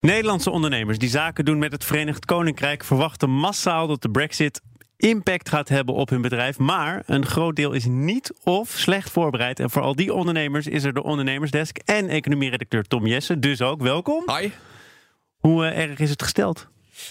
[0.00, 4.60] Nederlandse ondernemers die zaken doen met het Verenigd Koninkrijk verwachten massaal dat de Brexit
[4.96, 6.58] impact gaat hebben op hun bedrijf.
[6.58, 9.60] Maar een groot deel is niet of slecht voorbereid.
[9.60, 13.40] En voor al die ondernemers is er de Ondernemersdesk en economieredacteur Tom Jessen.
[13.40, 14.24] Dus ook welkom.
[14.26, 14.50] Hi.
[15.38, 16.68] Hoe uh, erg is het gesteld?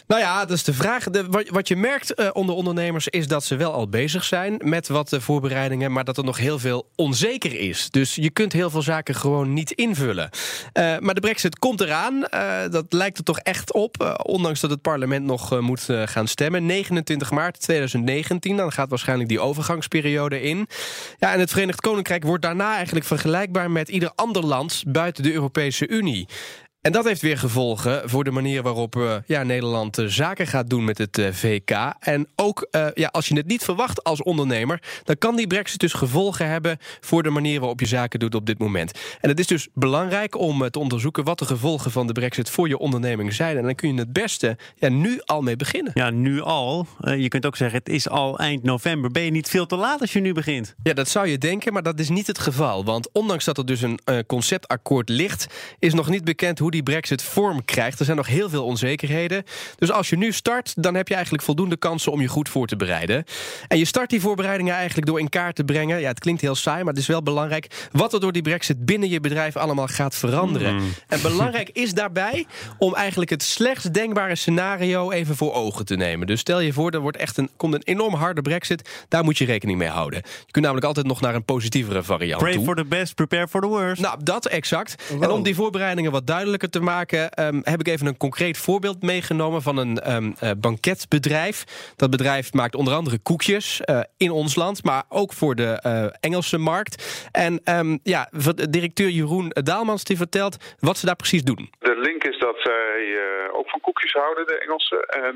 [0.08, 1.04] Nou ja, dat is de vraag.
[1.04, 4.88] De, wat, je merkt uh, onder ondernemers is dat ze wel al bezig zijn met
[4.88, 7.90] wat uh, voorbereidingen, maar dat er nog heel veel onzeker is.
[7.90, 10.30] Dus je kunt heel veel zaken gewoon niet invullen.
[10.74, 12.26] Uh, maar de brexit komt eraan.
[12.72, 16.66] dat lijkt er toch echt op, ondanks dat het parlement nog moet gaan stemmen.
[16.66, 20.68] 29 maart 2019, dan gaat waarschijnlijk die overgangsperiode in.
[21.18, 25.34] Ja, en het Verenigd Koninkrijk wordt daarna eigenlijk vergelijkbaar met ieder ander land buiten de
[25.34, 26.28] Europese Unie.
[26.82, 30.70] En dat heeft weer gevolgen voor de manier waarop uh, ja, Nederland uh, zaken gaat
[30.70, 31.72] doen met het uh, VK.
[32.00, 35.94] En ook ja, als je het niet verwacht als ondernemer, dan kan die brexit dus
[35.94, 39.00] gevolgen hebben voor de manier waarop je zaken doet op dit moment.
[39.22, 42.68] En het is dus belangrijk om te onderzoeken wat de gevolgen van de brexit voor
[42.68, 43.58] je onderneming zijn.
[43.58, 45.92] En dan kun je het beste ja, nu al mee beginnen.
[45.96, 46.88] Ja, nu al.
[47.00, 49.12] je kunt ook zeggen, het is al eind november.
[49.12, 50.76] Ben je niet veel te laat als je nu begint?
[50.84, 52.86] Ja, dat zou je denken, maar dat is niet het geval.
[52.86, 55.48] Want ondanks dat er dus een conceptakkoord ligt,
[55.80, 58.00] is nog niet bekend hoe die brexit vorm krijgt.
[58.00, 59.44] Er zijn nog heel veel onzekerheden.
[59.78, 62.68] Dus als je nu start, dan heb je eigenlijk voldoende kansen om je goed voor
[62.68, 63.24] te bereiden.
[63.68, 66.00] En je start die voorbereidingen eigenlijk door in kaart te brengen.
[66.00, 68.86] Ja, het klinkt heel saai, maar het is wel belangrijk wat er door die brexit
[68.86, 70.76] binnen je bedrijf allemaal gaat veranderen.
[70.76, 70.94] Mm.
[71.08, 72.46] En belangrijk is daarbij
[72.78, 76.28] om eigenlijk het slechtst denkbare scenario even voor ogen te nemen.
[76.28, 78.90] Dus stel je voor, er wordt echt een, komt een enorm harde brexit.
[79.08, 80.22] Daar moet je rekening mee houden.
[80.46, 82.64] Je kunt namelijk altijd nog naar een positievere variant Pray toe.
[82.64, 84.02] for the best, prepare for the worst.
[84.02, 85.04] Nou, dat exact.
[85.22, 86.28] En om die voorbereidingen wat
[86.68, 91.64] te maken, um, heb ik even een concreet voorbeeld meegenomen van een um, uh, banketbedrijf.
[91.96, 96.06] Dat bedrijf maakt onder andere koekjes uh, in ons land, maar ook voor de uh,
[96.20, 97.28] Engelse markt.
[97.32, 98.30] En um, ja,
[98.70, 101.70] directeur Jeroen Daalmans die vertelt wat ze daar precies doen.
[101.80, 103.18] De link is dat zij
[103.52, 105.02] ook van koekjes houden, de Engelsen.
[105.08, 105.36] En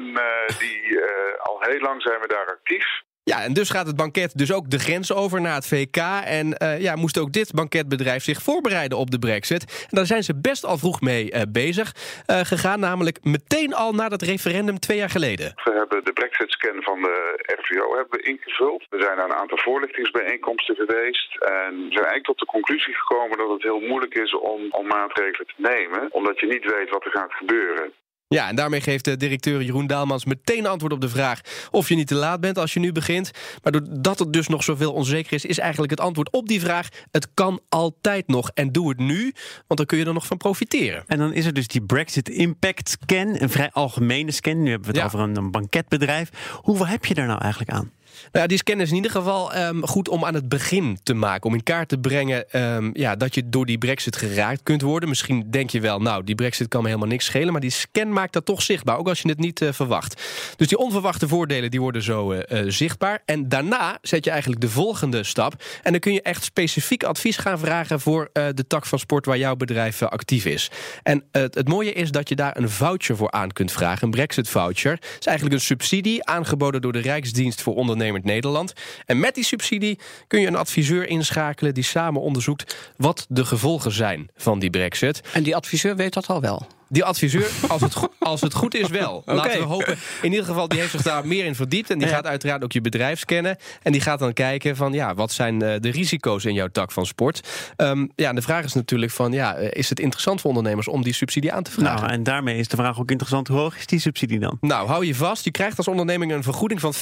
[0.59, 0.99] die
[1.39, 3.01] al heel lang zijn we daar actief.
[3.25, 5.97] Ja, en dus gaat het banket dus ook de grens over naar het VK.
[6.25, 9.85] En uh, ja, moest ook dit banketbedrijf zich voorbereiden op de brexit.
[9.89, 12.79] En daar zijn ze best al vroeg mee uh, bezig uh, gegaan.
[12.79, 15.51] Namelijk meteen al na dat referendum twee jaar geleden.
[15.63, 17.17] We hebben de brexit-scan van de
[17.59, 18.85] RVO hebben ingevuld.
[18.89, 21.35] We zijn naar een aantal voorlichtingsbijeenkomsten geweest.
[21.35, 24.87] En we zijn eigenlijk tot de conclusie gekomen dat het heel moeilijk is om, om
[24.87, 26.07] maatregelen te nemen.
[26.11, 27.93] Omdat je niet weet wat er gaat gebeuren.
[28.33, 31.95] Ja, en daarmee geeft de directeur Jeroen Daalmans meteen antwoord op de vraag of je
[31.95, 33.31] niet te laat bent als je nu begint.
[33.63, 36.87] Maar doordat het dus nog zoveel onzeker is, is eigenlijk het antwoord op die vraag:
[37.11, 38.51] het kan altijd nog.
[38.53, 39.21] En doe het nu,
[39.67, 41.03] want dan kun je er nog van profiteren.
[41.07, 44.63] En dan is er dus die Brexit Impact Scan, een vrij algemene scan.
[44.63, 45.05] Nu hebben we het ja.
[45.05, 46.29] over een, een banketbedrijf.
[46.61, 47.91] Hoeveel heb je daar nou eigenlijk aan?
[48.31, 51.49] Nou die scan is in ieder geval um, goed om aan het begin te maken.
[51.49, 55.09] Om in kaart te brengen um, ja, dat je door die brexit geraakt kunt worden.
[55.09, 57.51] Misschien denk je wel, nou, die brexit kan me helemaal niks schelen.
[57.51, 60.21] Maar die scan maakt dat toch zichtbaar, ook als je het niet uh, verwacht.
[60.55, 63.21] Dus die onverwachte voordelen die worden zo uh, uh, zichtbaar.
[63.25, 65.63] En daarna zet je eigenlijk de volgende stap.
[65.83, 67.99] En dan kun je echt specifiek advies gaan vragen...
[67.99, 70.71] voor de tak van sport waar jouw bedrijf actief is.
[71.03, 74.03] En het mooie is dat je daar een voucher voor aan kunt vragen.
[74.03, 74.91] Een brexit voucher.
[74.91, 78.73] Het is eigenlijk een subsidie aangeboden door de Rijksdienst voor Ondernemers Nederland.
[79.05, 83.91] En met die subsidie kun je een adviseur inschakelen die samen onderzoekt wat de gevolgen
[83.91, 85.21] zijn van die brexit.
[85.33, 86.67] En die adviseur weet dat al wel.
[86.93, 89.15] Die adviseur, als het, als het goed is, wel.
[89.15, 89.35] Okay.
[89.35, 89.97] Laten we hopen.
[90.21, 91.89] In ieder geval, die heeft zich daar meer in verdiept.
[91.89, 93.57] En die gaat uiteraard ook je bedrijf scannen.
[93.81, 97.05] En die gaat dan kijken van, ja, wat zijn de risico's in jouw tak van
[97.05, 97.47] sport?
[97.77, 101.03] Um, ja, en de vraag is natuurlijk van, ja, is het interessant voor ondernemers om
[101.03, 102.01] die subsidie aan te vragen?
[102.01, 104.57] Nou, en daarmee is de vraag ook interessant, hoe hoog is die subsidie dan?
[104.61, 105.43] Nou, hou je vast.
[105.43, 106.97] Je krijgt als onderneming een vergoeding van 50%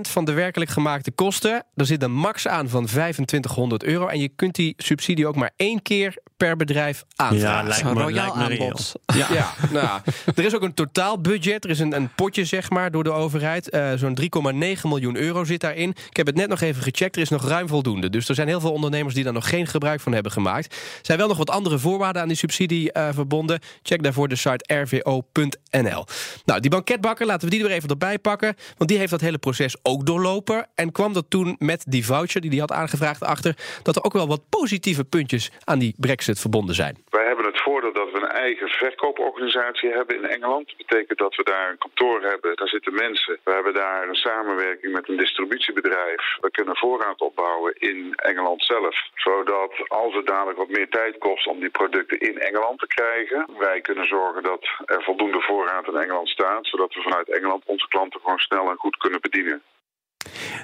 [0.00, 1.64] van de werkelijk gemaakte kosten.
[1.74, 4.06] Er zit een max aan van 2500 euro.
[4.06, 7.48] En je kunt die subsidie ook maar één keer per bedrijf aanvragen.
[7.48, 8.92] Ja, lijkt me, royaal lijkt me aanbod.
[9.06, 10.00] Ja, ja nou,
[10.34, 11.64] er is ook een totaalbudget.
[11.64, 13.74] Er is een, een potje, zeg maar, door de overheid.
[13.74, 15.90] Uh, Zo'n 3,9 miljoen euro zit daarin.
[15.90, 17.16] Ik heb het net nog even gecheckt.
[17.16, 18.10] Er is nog ruim voldoende.
[18.10, 20.74] Dus er zijn heel veel ondernemers die daar nog geen gebruik van hebben gemaakt.
[20.74, 23.60] Er zijn wel nog wat andere voorwaarden aan die subsidie uh, verbonden.
[23.82, 26.04] Check daarvoor de site rvo.nl.
[26.44, 28.54] Nou, die banketbakker, laten we die er even erbij pakken.
[28.76, 30.66] Want die heeft dat hele proces ook doorlopen.
[30.74, 33.56] En kwam er toen met die voucher die hij had aangevraagd achter...
[33.82, 36.96] dat er ook wel wat positieve puntjes aan die brexit verbonden zijn.
[37.10, 40.66] Wij hebben het voordeel dat we een eigen verkooporganisatie hebben in Engeland.
[40.66, 43.38] Dat betekent dat we daar een kantoor hebben, daar zitten mensen.
[43.44, 46.22] We hebben daar een samenwerking met een distributiebedrijf.
[46.40, 48.96] We kunnen voorraad opbouwen in Engeland zelf.
[49.14, 53.46] Zodat als het dadelijk wat meer tijd kost om die producten in Engeland te krijgen,
[53.58, 56.66] wij kunnen zorgen dat er voldoende voorraad in Engeland staat.
[56.66, 59.62] Zodat we vanuit Engeland onze klanten gewoon snel en goed kunnen bedienen.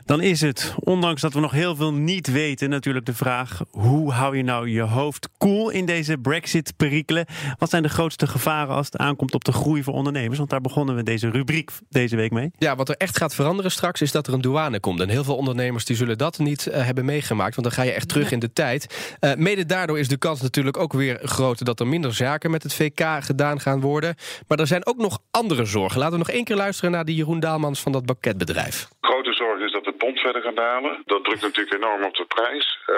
[0.04, 4.12] Dan is het, ondanks dat we nog heel veel niet weten, natuurlijk de vraag: hoe
[4.12, 7.26] hou je nou je hoofd koel in deze Brexit-perikelen?
[7.58, 10.38] Wat zijn de grootste gevaren als het aankomt op de groei voor ondernemers?
[10.38, 12.50] Want daar begonnen we deze rubriek deze week mee.
[12.58, 15.00] Ja, wat er echt gaat veranderen straks is dat er een douane komt.
[15.00, 17.92] En heel veel ondernemers die zullen dat niet uh, hebben meegemaakt, want dan ga je
[17.92, 19.16] echt terug in de tijd.
[19.20, 22.62] Uh, mede daardoor is de kans natuurlijk ook weer groter dat er minder zaken met
[22.62, 24.14] het VK gedaan gaan worden.
[24.48, 25.98] Maar er zijn ook nog andere zorgen.
[25.98, 28.88] Laten we nog één keer luisteren naar die Jeroen Daalmans van dat banketbedrijf.
[29.00, 31.02] Grote zorg is dat de pond verder gaat dalen.
[31.04, 32.66] Dat drukt natuurlijk enorm op de prijs.
[32.86, 32.96] Uh,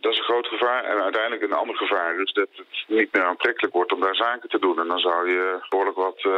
[0.00, 0.82] dat is een groot gevaar.
[0.84, 4.48] En uiteindelijk een ander gevaar is dat het niet meer aantrekkelijk wordt om daar zaken
[4.48, 4.78] te doen.
[4.82, 6.32] En dan zou je behoorlijk wat uh,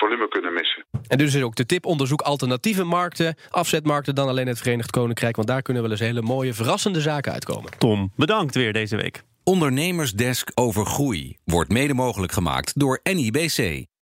[0.00, 0.84] volume kunnen missen.
[1.08, 5.36] En dus is ook de tip: onderzoek alternatieve markten, afzetmarkten dan alleen het Verenigd Koninkrijk.
[5.36, 7.70] Want daar kunnen wel eens hele mooie, verrassende zaken uitkomen.
[7.78, 9.22] Tom, bedankt weer deze week.
[9.44, 13.90] Ondernemersdesk over groei wordt mede mogelijk gemaakt door NIBC.